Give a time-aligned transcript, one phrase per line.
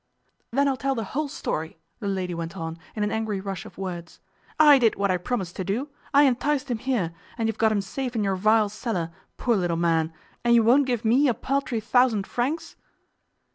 [0.49, 3.77] 'Then I'll tell the whole story,' the lady went on, in an angry rush of
[3.77, 4.19] words.
[4.59, 5.89] 'I did what I promised to do.
[6.11, 9.77] I enticed him here, and you've got him safe in your vile cellar, poor little
[9.77, 10.11] man,
[10.43, 12.75] and you won't give me a paltry thousand francs.